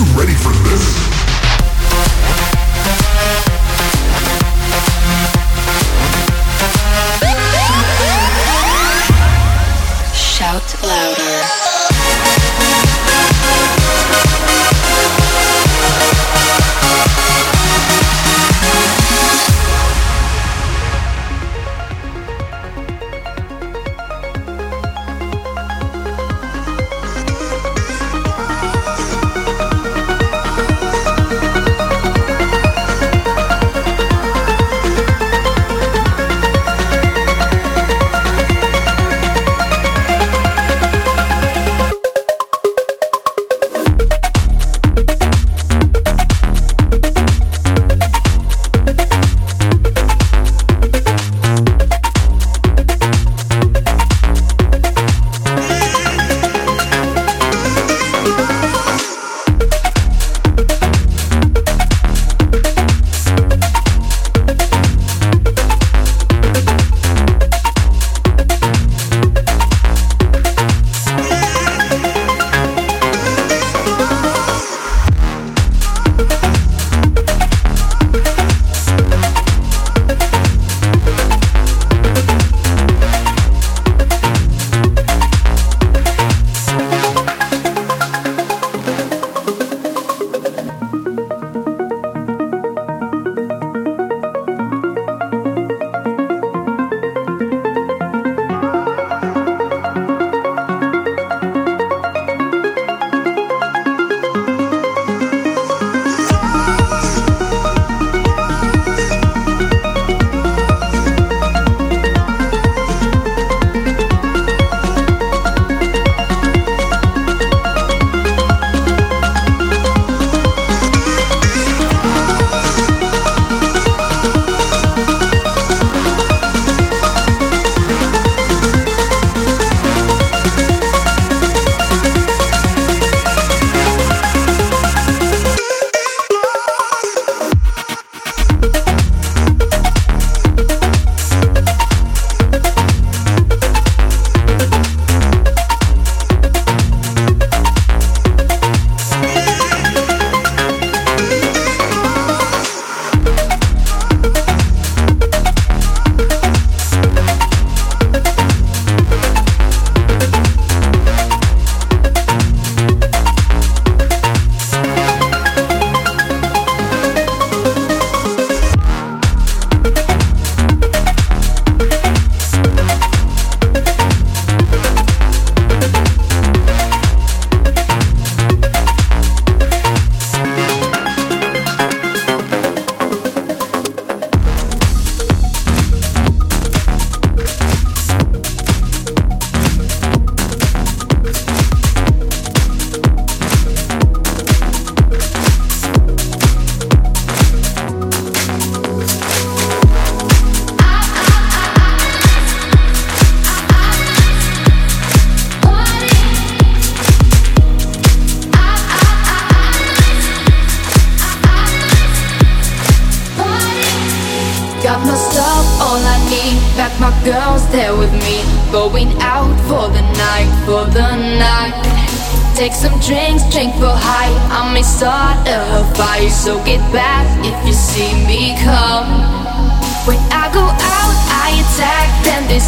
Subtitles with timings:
[0.00, 0.69] You ready for this?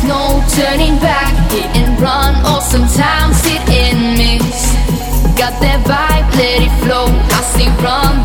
[0.05, 4.75] No turning back, hit and run, or sometimes sit and miss.
[5.39, 7.07] Got that vibe, let it flow.
[7.07, 8.22] I say run.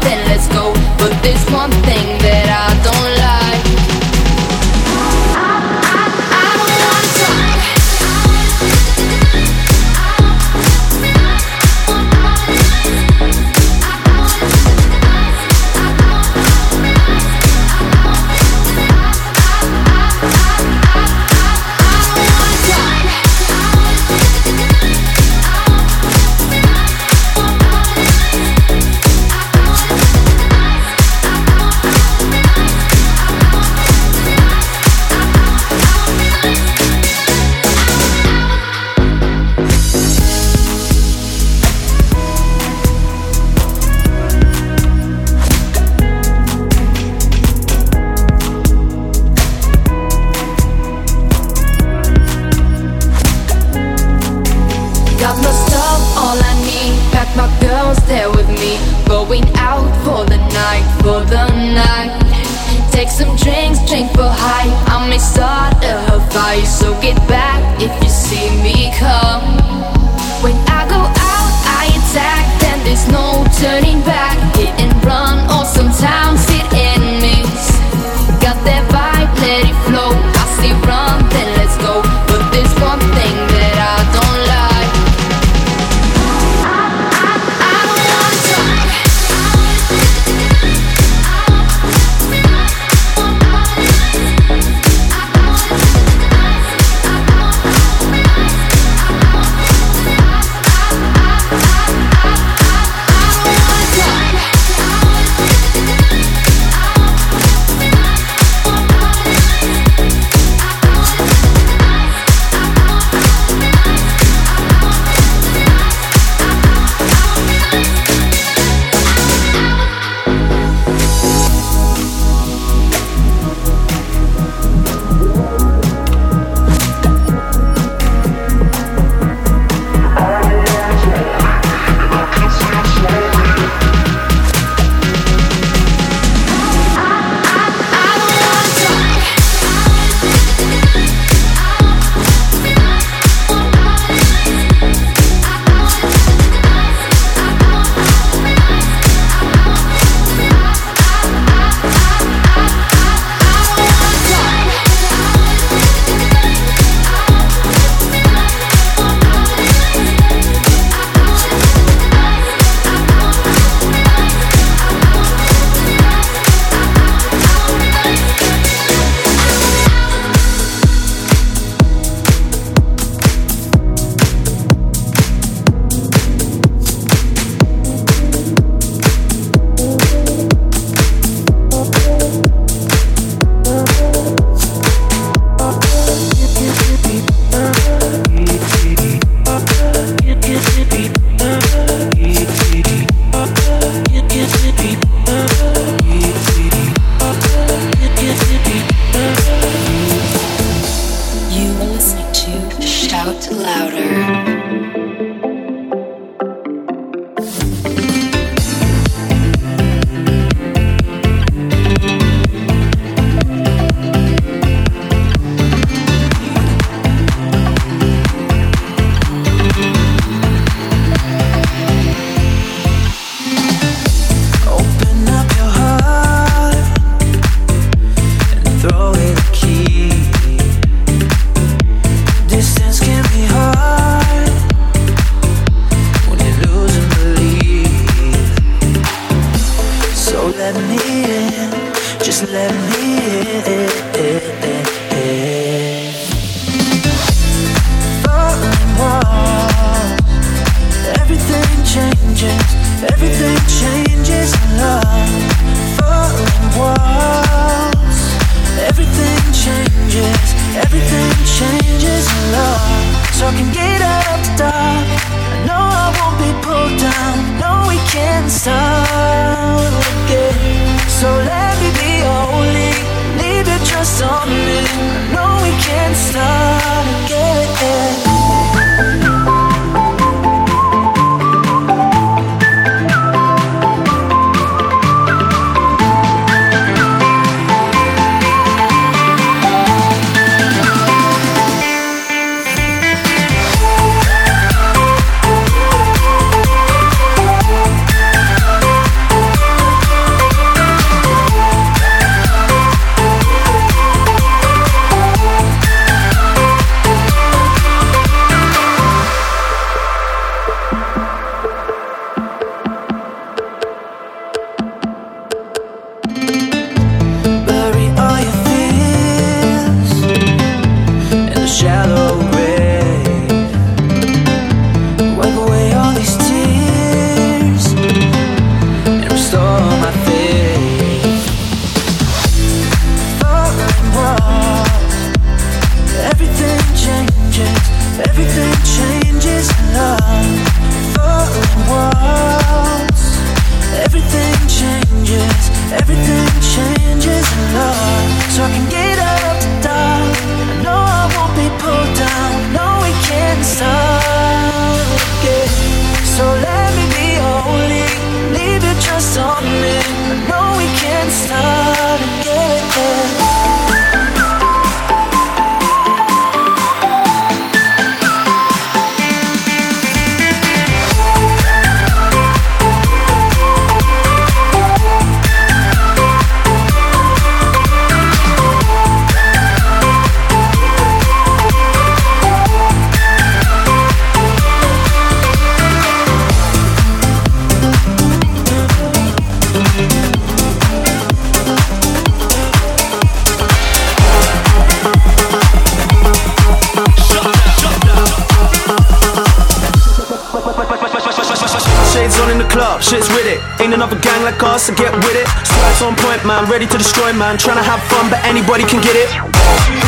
[407.58, 407.84] To destroy, man.
[407.84, 409.30] Tryna have fun, but anybody can get it.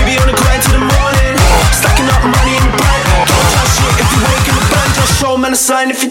[0.05, 1.33] Be on the grind till the morning,
[1.73, 3.03] stacking up money in the bank.
[3.27, 4.89] Don't try shit if you ain't in the band.
[4.95, 6.08] Just show man a sign if you're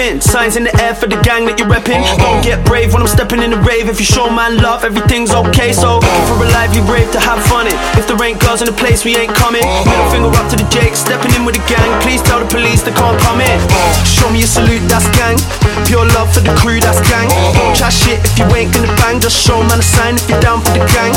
[0.00, 2.00] Signs in the air for the gang that you're repping.
[2.16, 3.84] Don't get brave when I'm stepping in the rave.
[3.84, 5.76] If you show man love, everything's okay.
[5.76, 7.76] So for a lively rave to have fun in.
[8.00, 9.60] If there ain't girls in the place, we ain't coming.
[9.60, 11.84] Middle finger up to the Jake, stepping in with the gang.
[12.00, 13.60] Please tell the police they can't come in.
[14.08, 15.36] Show me a salute, that's gang.
[15.84, 17.28] Pure love for the crew, that's gang.
[17.60, 19.20] Don't try shit if you ain't gonna bang.
[19.20, 21.12] Just show man a sign if you're down for the gang.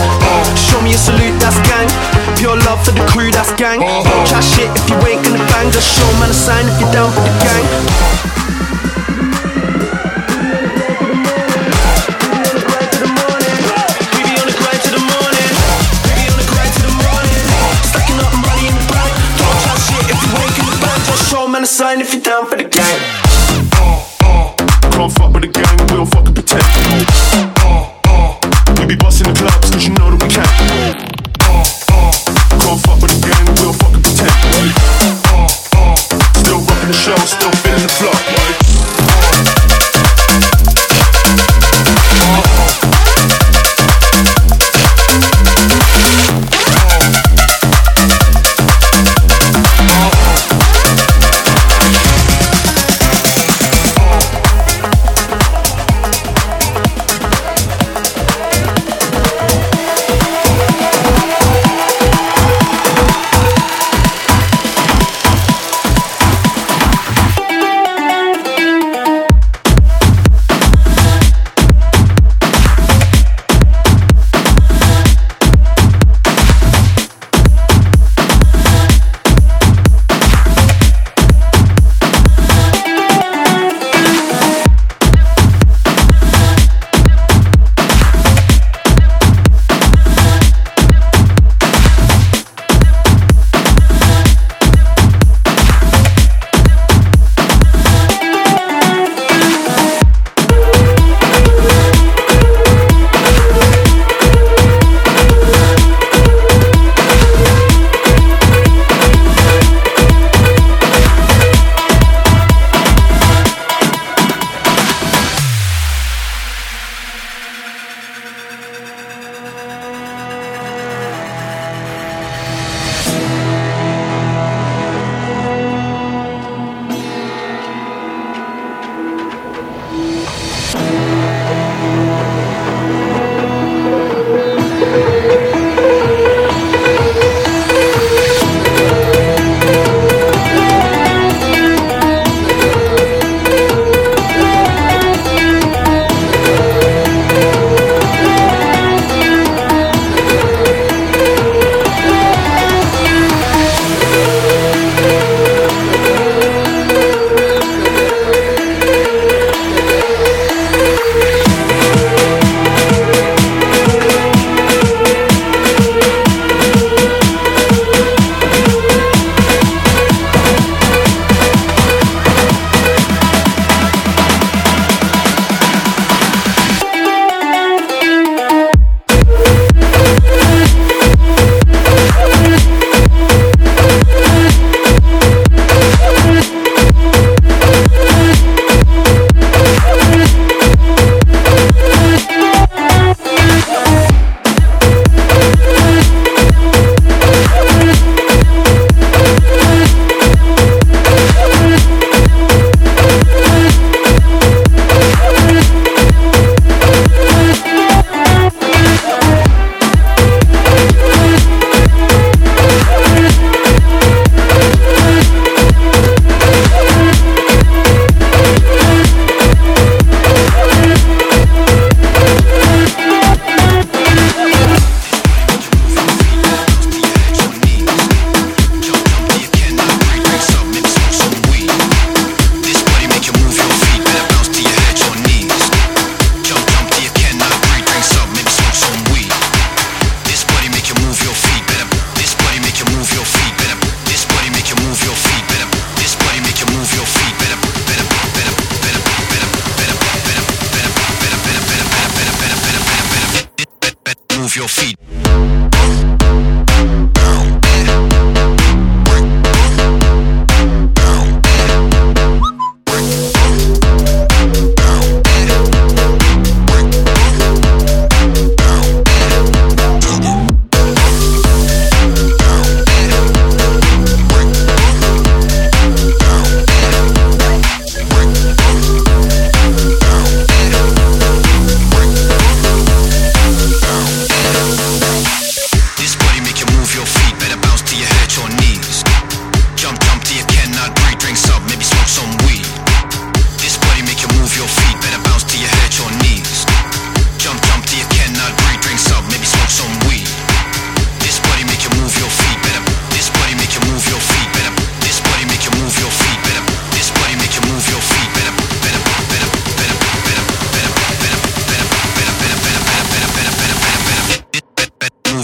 [0.60, 1.88] Show me a salute, that's gang.
[2.36, 3.80] Pure love for the crew, that's gang.
[3.80, 5.72] Don't try shit if you ain't gonna bang.
[5.72, 8.23] Just show man a sign if you're down for the gang.
[22.04, 22.58] If you're down for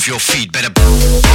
[0.10, 1.29] your feet, better.